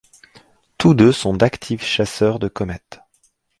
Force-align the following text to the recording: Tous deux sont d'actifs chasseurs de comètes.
Tous 0.79 0.95
deux 0.95 1.11
sont 1.11 1.35
d'actifs 1.35 1.83
chasseurs 1.85 2.39
de 2.39 2.47
comètes. 2.47 3.01